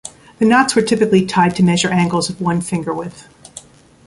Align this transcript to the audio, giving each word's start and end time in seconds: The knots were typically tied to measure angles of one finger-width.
The 0.39 0.45
knots 0.45 0.75
were 0.75 0.81
typically 0.81 1.27
tied 1.27 1.55
to 1.57 1.63
measure 1.63 1.91
angles 1.91 2.27
of 2.27 2.41
one 2.41 2.59
finger-width. 2.61 3.27